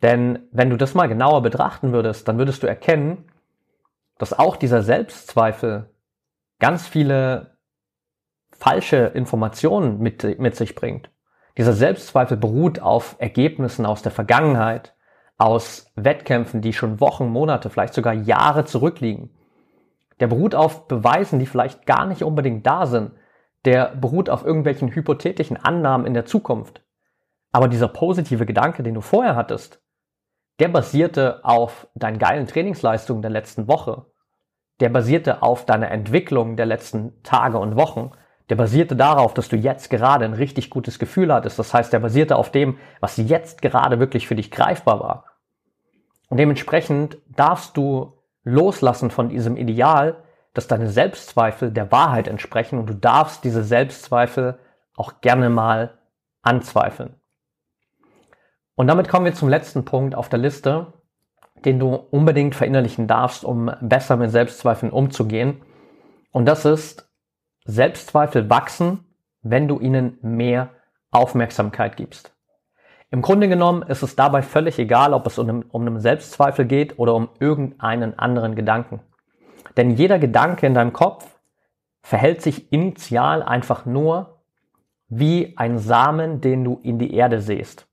Denn 0.02 0.48
wenn 0.50 0.70
du 0.70 0.76
das 0.76 0.94
mal 0.94 1.08
genauer 1.08 1.42
betrachten 1.42 1.92
würdest, 1.92 2.28
dann 2.28 2.38
würdest 2.38 2.62
du 2.62 2.66
erkennen, 2.66 3.30
dass 4.18 4.38
auch 4.38 4.56
dieser 4.56 4.82
Selbstzweifel 4.82 5.90
ganz 6.58 6.86
viele 6.86 7.56
falsche 8.52 8.96
Informationen 9.14 9.98
mit, 9.98 10.38
mit 10.38 10.54
sich 10.54 10.74
bringt. 10.74 11.11
Dieser 11.56 11.72
Selbstzweifel 11.72 12.36
beruht 12.36 12.80
auf 12.80 13.16
Ergebnissen 13.18 13.84
aus 13.84 14.02
der 14.02 14.12
Vergangenheit, 14.12 14.94
aus 15.36 15.90
Wettkämpfen, 15.96 16.62
die 16.62 16.72
schon 16.72 17.00
Wochen, 17.00 17.28
Monate, 17.28 17.68
vielleicht 17.68 17.94
sogar 17.94 18.14
Jahre 18.14 18.64
zurückliegen. 18.64 19.30
Der 20.20 20.28
beruht 20.28 20.54
auf 20.54 20.88
Beweisen, 20.88 21.38
die 21.38 21.46
vielleicht 21.46 21.84
gar 21.84 22.06
nicht 22.06 22.22
unbedingt 22.22 22.66
da 22.66 22.86
sind. 22.86 23.12
Der 23.64 23.94
beruht 23.94 24.30
auf 24.30 24.44
irgendwelchen 24.44 24.88
hypothetischen 24.88 25.56
Annahmen 25.56 26.06
in 26.06 26.14
der 26.14 26.26
Zukunft. 26.26 26.82
Aber 27.50 27.68
dieser 27.68 27.88
positive 27.88 28.46
Gedanke, 28.46 28.82
den 28.82 28.94
du 28.94 29.00
vorher 29.00 29.36
hattest, 29.36 29.82
der 30.58 30.68
basierte 30.68 31.44
auf 31.44 31.88
deinen 31.94 32.18
geilen 32.18 32.46
Trainingsleistungen 32.46 33.22
der 33.22 33.30
letzten 33.30 33.68
Woche. 33.68 34.06
Der 34.80 34.88
basierte 34.88 35.42
auf 35.42 35.66
deiner 35.66 35.90
Entwicklung 35.90 36.56
der 36.56 36.66
letzten 36.66 37.22
Tage 37.22 37.58
und 37.58 37.76
Wochen 37.76 38.12
der 38.48 38.56
basierte 38.56 38.96
darauf, 38.96 39.34
dass 39.34 39.48
du 39.48 39.56
jetzt 39.56 39.90
gerade 39.90 40.24
ein 40.24 40.34
richtig 40.34 40.70
gutes 40.70 40.98
Gefühl 40.98 41.32
hattest. 41.32 41.58
Das 41.58 41.72
heißt, 41.72 41.92
der 41.92 42.00
basierte 42.00 42.36
auf 42.36 42.50
dem, 42.50 42.78
was 43.00 43.16
jetzt 43.16 43.62
gerade 43.62 43.98
wirklich 43.98 44.26
für 44.26 44.34
dich 44.34 44.50
greifbar 44.50 45.00
war. 45.00 45.24
Und 46.28 46.38
dementsprechend 46.38 47.18
darfst 47.28 47.76
du 47.76 48.18
loslassen 48.44 49.10
von 49.10 49.28
diesem 49.28 49.56
Ideal, 49.56 50.16
dass 50.54 50.66
deine 50.66 50.88
Selbstzweifel 50.88 51.70
der 51.70 51.90
Wahrheit 51.92 52.28
entsprechen 52.28 52.78
und 52.78 52.86
du 52.86 52.94
darfst 52.94 53.44
diese 53.44 53.62
Selbstzweifel 53.62 54.58
auch 54.96 55.20
gerne 55.20 55.48
mal 55.48 55.98
anzweifeln. 56.42 57.14
Und 58.74 58.86
damit 58.86 59.08
kommen 59.08 59.24
wir 59.24 59.34
zum 59.34 59.48
letzten 59.48 59.84
Punkt 59.84 60.14
auf 60.14 60.28
der 60.28 60.38
Liste, 60.38 60.92
den 61.64 61.78
du 61.78 61.94
unbedingt 61.94 62.54
verinnerlichen 62.54 63.06
darfst, 63.06 63.44
um 63.44 63.70
besser 63.80 64.16
mit 64.16 64.30
Selbstzweifeln 64.30 64.92
umzugehen. 64.92 65.62
Und 66.32 66.46
das 66.46 66.64
ist, 66.64 67.11
Selbstzweifel 67.64 68.50
wachsen, 68.50 69.04
wenn 69.42 69.68
du 69.68 69.78
ihnen 69.78 70.18
mehr 70.22 70.70
Aufmerksamkeit 71.10 71.96
gibst. 71.96 72.34
Im 73.10 73.20
Grunde 73.20 73.48
genommen 73.48 73.82
ist 73.82 74.02
es 74.02 74.16
dabei 74.16 74.40
völlig 74.42 74.78
egal, 74.78 75.12
ob 75.12 75.26
es 75.26 75.38
um 75.38 75.64
um 75.68 75.86
einen 75.86 76.00
Selbstzweifel 76.00 76.64
geht 76.64 76.98
oder 76.98 77.14
um 77.14 77.28
irgendeinen 77.38 78.18
anderen 78.18 78.54
Gedanken. 78.54 79.00
Denn 79.76 79.90
jeder 79.90 80.18
Gedanke 80.18 80.66
in 80.66 80.74
deinem 80.74 80.92
Kopf 80.92 81.38
verhält 82.02 82.42
sich 82.42 82.72
initial 82.72 83.42
einfach 83.42 83.84
nur 83.84 84.42
wie 85.08 85.56
ein 85.58 85.78
Samen, 85.78 86.40
den 86.40 86.64
du 86.64 86.80
in 86.82 86.98
die 86.98 87.14
Erde 87.14 87.40
sähst. 87.40 87.86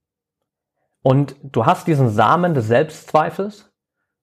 Und 1.01 1.35
du 1.43 1.65
hast 1.65 1.87
diesen 1.87 2.09
Samen 2.09 2.53
des 2.53 2.67
Selbstzweifels 2.67 3.73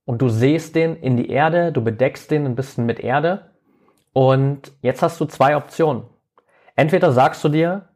und 0.04 0.22
du 0.22 0.28
sähst 0.28 0.74
den 0.74 0.96
in 0.96 1.16
die 1.16 1.28
Erde, 1.28 1.72
du 1.72 1.82
bedeckst 1.82 2.30
den 2.30 2.46
ein 2.46 2.56
bisschen 2.56 2.86
mit 2.86 3.00
Erde 3.00 3.50
und 4.16 4.73
jetzt 4.80 5.02
hast 5.02 5.20
du 5.20 5.26
zwei 5.26 5.58
Optionen. 5.58 6.04
Entweder 6.75 7.12
sagst 7.12 7.44
du 7.44 7.50
dir, 7.50 7.90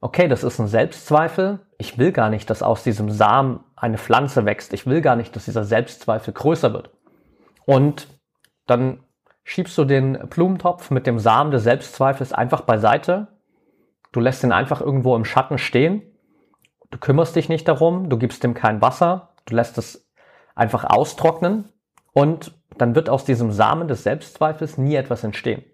okay, 0.00 0.26
das 0.26 0.42
ist 0.42 0.58
ein 0.58 0.66
Selbstzweifel, 0.66 1.60
ich 1.78 1.98
will 1.98 2.10
gar 2.10 2.30
nicht, 2.30 2.50
dass 2.50 2.64
aus 2.64 2.82
diesem 2.82 3.10
Samen 3.10 3.60
eine 3.76 3.96
Pflanze 3.96 4.44
wächst, 4.44 4.72
ich 4.72 4.86
will 4.86 5.00
gar 5.02 5.14
nicht, 5.14 5.36
dass 5.36 5.44
dieser 5.44 5.62
Selbstzweifel 5.62 6.34
größer 6.34 6.72
wird. 6.72 6.90
Und 7.64 8.08
dann 8.66 9.04
schiebst 9.44 9.78
du 9.78 9.84
den 9.84 10.28
Blumentopf 10.28 10.90
mit 10.90 11.06
dem 11.06 11.20
Samen 11.20 11.52
des 11.52 11.62
Selbstzweifels 11.62 12.32
einfach 12.32 12.62
beiseite, 12.62 13.28
du 14.10 14.18
lässt 14.18 14.42
ihn 14.42 14.50
einfach 14.50 14.80
irgendwo 14.80 15.14
im 15.14 15.24
Schatten 15.24 15.58
stehen, 15.58 16.02
du 16.90 16.98
kümmerst 16.98 17.36
dich 17.36 17.48
nicht 17.48 17.68
darum, 17.68 18.08
du 18.08 18.18
gibst 18.18 18.42
ihm 18.42 18.54
kein 18.54 18.82
Wasser, 18.82 19.28
du 19.44 19.54
lässt 19.54 19.78
es 19.78 20.10
einfach 20.56 20.82
austrocknen 20.82 21.71
und 22.12 22.52
dann 22.78 22.94
wird 22.94 23.08
aus 23.08 23.24
diesem 23.24 23.52
Samen 23.52 23.88
des 23.88 24.02
Selbstzweifels 24.02 24.78
nie 24.78 24.94
etwas 24.94 25.24
entstehen. 25.24 25.64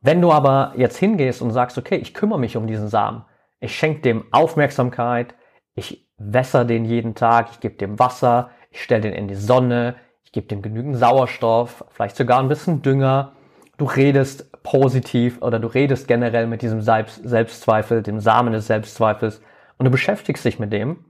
Wenn 0.00 0.20
du 0.20 0.32
aber 0.32 0.72
jetzt 0.76 0.96
hingehst 0.96 1.42
und 1.42 1.52
sagst, 1.52 1.78
okay, 1.78 1.96
ich 1.96 2.14
kümmere 2.14 2.38
mich 2.38 2.56
um 2.56 2.66
diesen 2.66 2.88
Samen, 2.88 3.24
ich 3.60 3.76
schenke 3.76 4.00
dem 4.02 4.24
Aufmerksamkeit, 4.32 5.34
ich 5.74 6.08
wässer 6.18 6.64
den 6.64 6.84
jeden 6.84 7.14
Tag, 7.14 7.48
ich 7.52 7.60
gebe 7.60 7.76
dem 7.76 7.98
Wasser, 7.98 8.50
ich 8.70 8.82
stelle 8.82 9.02
den 9.02 9.12
in 9.12 9.28
die 9.28 9.36
Sonne, 9.36 9.94
ich 10.24 10.32
gebe 10.32 10.48
dem 10.48 10.62
genügend 10.62 10.96
Sauerstoff, 10.96 11.84
vielleicht 11.90 12.16
sogar 12.16 12.40
ein 12.40 12.48
bisschen 12.48 12.82
Dünger, 12.82 13.32
du 13.76 13.84
redest 13.84 14.50
positiv 14.62 15.40
oder 15.40 15.58
du 15.58 15.68
redest 15.68 16.08
generell 16.08 16.46
mit 16.46 16.62
diesem 16.62 16.80
Selbstzweifel, 16.80 18.02
dem 18.02 18.20
Samen 18.20 18.52
des 18.52 18.66
Selbstzweifels 18.66 19.40
und 19.78 19.84
du 19.84 19.90
beschäftigst 19.90 20.44
dich 20.44 20.58
mit 20.58 20.72
dem, 20.72 21.04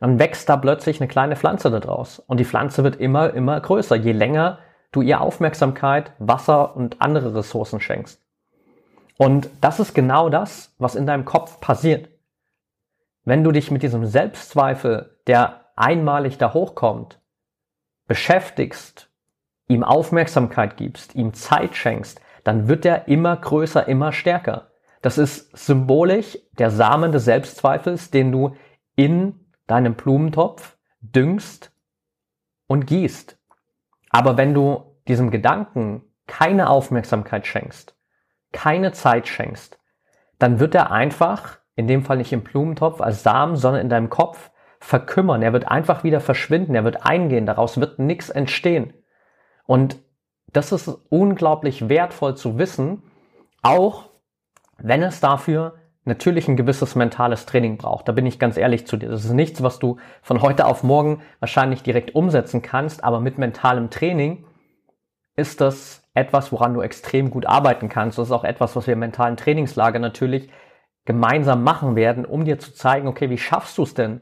dann 0.00 0.18
wächst 0.18 0.48
da 0.48 0.56
plötzlich 0.56 1.00
eine 1.00 1.08
kleine 1.08 1.36
Pflanze 1.36 1.70
daraus. 1.70 2.20
Und 2.20 2.38
die 2.38 2.44
Pflanze 2.44 2.84
wird 2.84 2.96
immer, 2.96 3.34
immer 3.34 3.60
größer, 3.60 3.96
je 3.96 4.12
länger 4.12 4.58
du 4.92 5.02
ihr 5.02 5.20
Aufmerksamkeit, 5.20 6.12
Wasser 6.18 6.76
und 6.76 7.00
andere 7.00 7.34
Ressourcen 7.34 7.80
schenkst. 7.80 8.22
Und 9.16 9.50
das 9.60 9.80
ist 9.80 9.94
genau 9.94 10.28
das, 10.28 10.74
was 10.78 10.94
in 10.94 11.06
deinem 11.06 11.24
Kopf 11.24 11.60
passiert. 11.60 12.08
Wenn 13.24 13.44
du 13.44 13.52
dich 13.52 13.70
mit 13.70 13.82
diesem 13.82 14.06
Selbstzweifel, 14.06 15.18
der 15.26 15.66
einmalig 15.76 16.38
da 16.38 16.54
hochkommt, 16.54 17.20
beschäftigst, 18.06 19.10
ihm 19.66 19.84
Aufmerksamkeit 19.84 20.76
gibst, 20.76 21.14
ihm 21.14 21.34
Zeit 21.34 21.74
schenkst, 21.74 22.20
dann 22.44 22.68
wird 22.68 22.86
er 22.86 23.08
immer 23.08 23.36
größer, 23.36 23.86
immer 23.88 24.12
stärker. 24.12 24.70
Das 25.02 25.18
ist 25.18 25.56
symbolisch 25.56 26.38
der 26.58 26.70
Samen 26.70 27.12
des 27.12 27.24
Selbstzweifels, 27.24 28.10
den 28.10 28.32
du 28.32 28.56
in 28.96 29.47
deinen 29.68 29.94
Blumentopf 29.94 30.76
düngst 31.00 31.72
und 32.66 32.86
gießt. 32.86 33.38
Aber 34.10 34.36
wenn 34.36 34.54
du 34.54 34.96
diesem 35.06 35.30
Gedanken 35.30 36.02
keine 36.26 36.68
Aufmerksamkeit 36.68 37.46
schenkst, 37.46 37.96
keine 38.52 38.92
Zeit 38.92 39.28
schenkst, 39.28 39.78
dann 40.38 40.58
wird 40.60 40.74
er 40.74 40.90
einfach, 40.90 41.58
in 41.76 41.86
dem 41.86 42.04
Fall 42.04 42.16
nicht 42.16 42.32
im 42.32 42.42
Blumentopf 42.42 43.00
als 43.00 43.22
Samen, 43.22 43.56
sondern 43.56 43.82
in 43.82 43.88
deinem 43.88 44.10
Kopf 44.10 44.50
verkümmern. 44.80 45.42
Er 45.42 45.52
wird 45.52 45.68
einfach 45.68 46.04
wieder 46.04 46.20
verschwinden, 46.20 46.74
er 46.74 46.84
wird 46.84 47.04
eingehen, 47.04 47.46
daraus 47.46 47.78
wird 47.78 47.98
nichts 47.98 48.30
entstehen. 48.30 48.94
Und 49.64 49.98
das 50.52 50.72
ist 50.72 50.88
unglaublich 51.10 51.88
wertvoll 51.88 52.36
zu 52.36 52.58
wissen, 52.58 53.02
auch 53.62 54.10
wenn 54.78 55.02
es 55.02 55.20
dafür 55.20 55.78
natürlich 56.08 56.48
ein 56.48 56.56
gewisses 56.56 56.96
mentales 56.96 57.46
Training 57.46 57.76
braucht. 57.76 58.08
Da 58.08 58.12
bin 58.12 58.26
ich 58.26 58.38
ganz 58.38 58.56
ehrlich 58.56 58.86
zu 58.86 58.96
dir. 58.96 59.08
Das 59.08 59.24
ist 59.24 59.32
nichts, 59.32 59.62
was 59.62 59.78
du 59.78 59.98
von 60.22 60.42
heute 60.42 60.66
auf 60.66 60.82
morgen 60.82 61.22
wahrscheinlich 61.38 61.82
direkt 61.82 62.14
umsetzen 62.14 62.62
kannst, 62.62 63.04
aber 63.04 63.20
mit 63.20 63.38
mentalem 63.38 63.90
Training 63.90 64.44
ist 65.36 65.60
das 65.60 66.02
etwas, 66.14 66.50
woran 66.50 66.74
du 66.74 66.80
extrem 66.80 67.30
gut 67.30 67.46
arbeiten 67.46 67.88
kannst. 67.88 68.18
Das 68.18 68.28
ist 68.28 68.32
auch 68.32 68.44
etwas, 68.44 68.74
was 68.74 68.86
wir 68.86 68.94
im 68.94 68.98
mentalen 68.98 69.36
Trainingslager 69.36 70.00
natürlich 70.00 70.50
gemeinsam 71.04 71.62
machen 71.62 71.94
werden, 71.94 72.24
um 72.24 72.44
dir 72.44 72.58
zu 72.58 72.74
zeigen, 72.74 73.06
okay, 73.06 73.30
wie 73.30 73.38
schaffst 73.38 73.78
du 73.78 73.84
es 73.84 73.94
denn, 73.94 74.20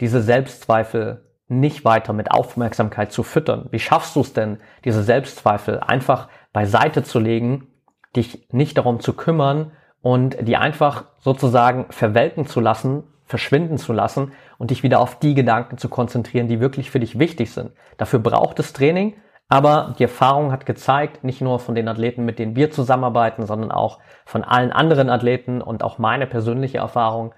diese 0.00 0.20
Selbstzweifel 0.20 1.24
nicht 1.48 1.84
weiter 1.84 2.12
mit 2.12 2.32
Aufmerksamkeit 2.32 3.12
zu 3.12 3.22
füttern? 3.22 3.68
Wie 3.70 3.78
schaffst 3.78 4.16
du 4.16 4.20
es 4.20 4.32
denn, 4.32 4.58
diese 4.84 5.02
Selbstzweifel 5.02 5.78
einfach 5.80 6.28
beiseite 6.52 7.02
zu 7.02 7.20
legen, 7.20 7.68
dich 8.16 8.48
nicht 8.50 8.78
darum 8.78 9.00
zu 9.00 9.12
kümmern, 9.12 9.72
und 10.06 10.36
die 10.46 10.56
einfach 10.56 11.06
sozusagen 11.18 11.86
verwelken 11.90 12.46
zu 12.46 12.60
lassen, 12.60 13.02
verschwinden 13.24 13.76
zu 13.76 13.92
lassen 13.92 14.30
und 14.56 14.70
dich 14.70 14.84
wieder 14.84 15.00
auf 15.00 15.18
die 15.18 15.34
Gedanken 15.34 15.78
zu 15.78 15.88
konzentrieren, 15.88 16.46
die 16.46 16.60
wirklich 16.60 16.92
für 16.92 17.00
dich 17.00 17.18
wichtig 17.18 17.50
sind. 17.50 17.72
Dafür 17.96 18.20
braucht 18.20 18.60
es 18.60 18.72
Training, 18.72 19.14
aber 19.48 19.96
die 19.98 20.04
Erfahrung 20.04 20.52
hat 20.52 20.64
gezeigt, 20.64 21.24
nicht 21.24 21.40
nur 21.40 21.58
von 21.58 21.74
den 21.74 21.88
Athleten, 21.88 22.24
mit 22.24 22.38
denen 22.38 22.54
wir 22.54 22.70
zusammenarbeiten, 22.70 23.46
sondern 23.46 23.72
auch 23.72 23.98
von 24.24 24.44
allen 24.44 24.70
anderen 24.70 25.10
Athleten 25.10 25.60
und 25.60 25.82
auch 25.82 25.98
meine 25.98 26.28
persönliche 26.28 26.78
Erfahrung, 26.78 27.34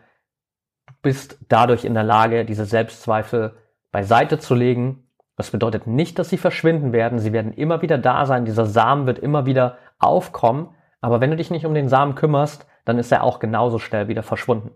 du 0.89 0.93
bist 1.01 1.39
dadurch 1.49 1.87
in 1.87 1.95
der 1.95 2.05
Lage, 2.05 2.45
diese 2.45 2.67
Selbstzweifel 2.67 3.57
beiseite 3.93 4.39
zu 4.39 4.55
legen. 4.55 5.09
Das 5.37 5.53
bedeutet 5.53 5.87
nicht, 5.87 6.19
dass 6.19 6.29
sie 6.29 6.37
verschwinden 6.37 6.93
werden. 6.93 7.19
Sie 7.19 7.33
werden 7.33 7.55
immer 7.55 7.81
wieder 7.81 7.97
da 7.97 8.27
sein. 8.27 8.45
Dieser 8.45 8.67
Samen 8.67 9.07
wird 9.07 9.19
immer 9.19 9.47
wieder 9.47 9.79
aufkommen. 9.99 10.75
Aber 11.01 11.21
wenn 11.21 11.31
du 11.31 11.37
dich 11.37 11.51
nicht 11.51 11.67
um 11.67 11.75
den 11.75 11.89
Samen 11.89 12.15
kümmerst, 12.15 12.67
dann 12.85 12.99
ist 12.99 13.13
er 13.13 13.23
auch 13.23 13.39
genauso 13.39 13.79
schnell 13.79 14.09
wieder 14.09 14.23
verschwunden. 14.23 14.71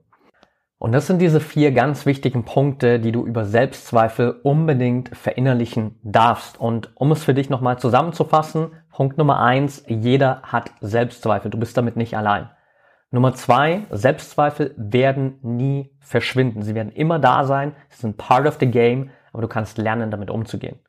Und 0.79 0.91
das 0.91 1.07
sind 1.07 1.21
diese 1.21 1.39
vier 1.39 1.71
ganz 1.71 2.07
wichtigen 2.07 2.45
Punkte, 2.45 2.99
die 2.99 3.13
du 3.13 3.25
über 3.25 3.45
Selbstzweifel 3.45 4.41
unbedingt 4.43 5.17
verinnerlichen 5.17 6.01
darfst. 6.03 6.61
Und 6.61 6.91
um 6.97 7.13
es 7.13 7.23
für 7.23 7.35
dich 7.35 7.49
nochmal 7.49 7.79
zusammenzufassen, 7.79 8.73
Punkt 8.91 9.17
Nummer 9.17 9.41
eins, 9.41 9.85
jeder 9.87 10.43
hat 10.43 10.73
Selbstzweifel. 10.81 11.53
Du 11.53 11.59
bist 11.59 11.77
damit 11.77 11.97
nicht 11.97 12.17
allein. 12.17 12.51
Nummer 13.13 13.33
zwei, 13.35 13.83
Selbstzweifel 13.91 14.75
werden 14.77 15.39
nie 15.43 15.95
verschwinden. 16.01 16.63
Sie 16.63 16.75
werden 16.75 16.91
immer 16.91 17.19
da 17.19 17.45
sein. 17.45 17.77
Sie 17.91 18.01
sind 18.01 18.17
part 18.17 18.47
of 18.47 18.57
the 18.59 18.67
game, 18.67 19.11
aber 19.33 19.43
du 19.43 19.49
kannst 19.49 19.79
lernen, 19.79 20.11
damit 20.11 20.31
umzugehen. 20.31 20.81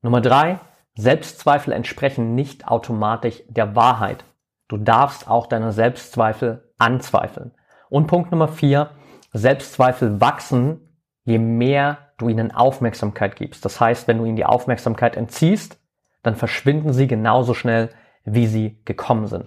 Nummer 0.00 0.20
drei, 0.20 0.58
Selbstzweifel 0.94 1.72
entsprechen 1.72 2.34
nicht 2.34 2.66
automatisch 2.66 3.42
der 3.48 3.76
Wahrheit. 3.76 4.24
Du 4.68 4.76
darfst 4.76 5.28
auch 5.28 5.46
deine 5.46 5.72
Selbstzweifel 5.72 6.62
anzweifeln. 6.78 7.52
Und 7.88 8.06
Punkt 8.06 8.30
Nummer 8.30 8.48
vier, 8.48 8.90
Selbstzweifel 9.32 10.20
wachsen, 10.20 10.80
je 11.24 11.38
mehr 11.38 11.98
du 12.18 12.28
ihnen 12.28 12.50
Aufmerksamkeit 12.50 13.36
gibst. 13.36 13.64
Das 13.64 13.80
heißt, 13.80 14.08
wenn 14.08 14.18
du 14.18 14.24
ihnen 14.24 14.36
die 14.36 14.44
Aufmerksamkeit 14.44 15.16
entziehst, 15.16 15.78
dann 16.22 16.36
verschwinden 16.36 16.92
sie 16.92 17.06
genauso 17.06 17.54
schnell, 17.54 17.90
wie 18.24 18.46
sie 18.46 18.78
gekommen 18.84 19.26
sind. 19.26 19.46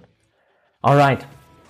Alright, 0.80 1.26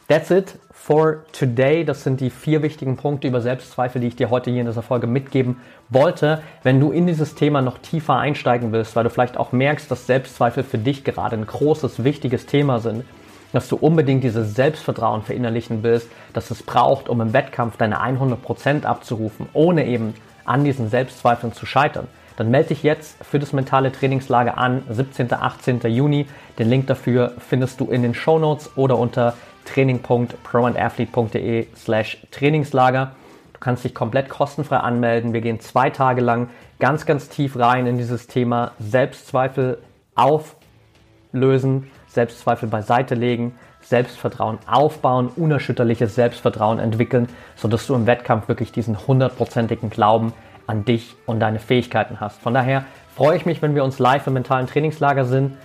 that's 0.09 0.31
it 0.31 0.59
for 0.71 1.25
today. 1.33 1.85
Das 1.85 2.05
sind 2.05 2.21
die 2.21 2.31
vier 2.31 2.63
wichtigen 2.63 2.97
Punkte 2.97 3.29
über 3.29 3.43
Selbstzweifel, 3.43 4.01
die 4.01 4.07
ich 4.07 4.17
dir 4.17 4.31
heute 4.31 4.51
hier 4.51 4.61
in 4.61 4.67
dieser 4.67 4.83
Folge 4.83 5.07
mitgeben 5.07 5.59
wollte. 5.91 6.41
Wenn 6.63 6.81
du 6.81 6.91
in 6.91 7.07
dieses 7.07 7.35
Thema 7.35 7.61
noch 7.61 7.79
tiefer 7.79 8.17
einsteigen 8.17 8.73
willst, 8.73 8.97
weil 8.97 9.05
du 9.05 9.11
vielleicht 9.11 9.37
auch 9.37 9.53
merkst, 9.53 9.91
dass 9.91 10.07
Selbstzweifel 10.07 10.65
für 10.65 10.79
dich 10.79 11.05
gerade 11.05 11.37
ein 11.37 11.47
großes, 11.47 12.05
wichtiges 12.05 12.47
Thema 12.47 12.79
sind, 12.79 13.05
dass 13.53 13.69
du 13.69 13.77
unbedingt 13.77 14.25
dieses 14.25 14.55
Selbstvertrauen 14.55 15.23
verinnerlichen 15.23 15.83
willst, 15.83 16.09
dass 16.33 16.51
es 16.51 16.63
braucht, 16.63 17.09
um 17.09 17.21
im 17.21 17.33
Wettkampf 17.33 17.77
deine 17.77 18.01
100% 18.01 18.85
abzurufen, 18.85 19.49
ohne 19.53 19.87
eben 19.87 20.15
an 20.45 20.65
diesen 20.65 20.89
Selbstzweifeln 20.89 21.53
zu 21.53 21.67
scheitern, 21.67 22.09
dann 22.37 22.51
melde 22.51 22.71
dich 22.71 22.83
jetzt 22.83 23.23
für 23.25 23.39
das 23.39 23.53
mentale 23.53 23.93
Trainingslager 23.93 24.59
an, 24.59 24.83
17. 24.89 25.33
18. 25.33 25.81
Juni. 25.83 26.27
Den 26.59 26.71
Link 26.71 26.87
dafür 26.87 27.35
findest 27.39 27.81
du 27.81 27.91
in 27.91 28.03
den 28.03 28.15
Show 28.15 28.39
Notes 28.39 28.71
oder 28.77 28.99
unter 28.99 29.35
training.proandathlete.de 29.67 31.67
slash 31.77 32.27
Trainingslager. 32.31 33.13
Du 33.53 33.61
kannst 33.61 33.85
dich 33.85 33.95
komplett 33.95 34.29
kostenfrei 34.29 34.79
anmelden. 34.79 35.35
Wir 35.35 35.41
gehen 35.41 35.61
zwei 35.61 35.91
Tage 35.91 36.21
lang 36.21 36.51
ganz, 36.81 37.07
ganz 37.07 37.29
tief 37.29 37.57
rein 37.57 37.87
in 37.87 37.97
dieses 37.97 38.27
Thema 38.27 38.73
Selbstzweifel 38.81 39.79
auflösen, 40.15 41.91
Selbstzweifel 42.13 42.69
beiseite 42.69 43.15
legen, 43.15 43.59
Selbstvertrauen 43.81 44.59
aufbauen, 44.67 45.29
unerschütterliches 45.35 46.15
Selbstvertrauen 46.15 46.79
entwickeln, 46.79 47.29
sodass 47.57 47.87
du 47.87 47.95
im 47.95 48.07
Wettkampf 48.07 48.49
wirklich 48.49 48.73
diesen 48.73 49.07
hundertprozentigen 49.07 49.91
Glauben 49.91 50.33
an 50.67 50.85
dich 50.85 51.15
und 51.27 51.41
deine 51.41 51.59
Fähigkeiten 51.59 52.21
hast. 52.21 52.41
Von 52.41 52.55
daher 52.55 52.85
freue 53.17 53.37
ich 53.37 53.47
mich, 53.47 53.63
wenn 53.63 53.75
wir 53.75 53.85
uns 53.85 53.99
live 53.99 54.27
im 54.27 54.35
mentalen 54.35 54.67
Trainingslager 54.67 55.25
sind. 55.25 55.57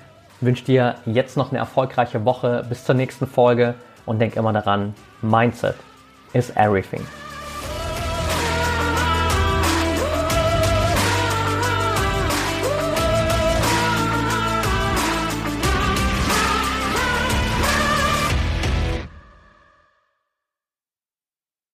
Wünsche 0.41 0.65
dir 0.65 0.95
jetzt 1.05 1.37
noch 1.37 1.51
eine 1.51 1.59
erfolgreiche 1.59 2.25
Woche. 2.25 2.65
Bis 2.67 2.83
zur 2.83 2.95
nächsten 2.95 3.27
Folge 3.27 3.75
und 4.05 4.19
denk 4.19 4.35
immer 4.35 4.53
daran, 4.53 4.93
Mindset 5.21 5.75
is 6.33 6.49
everything. 6.55 7.01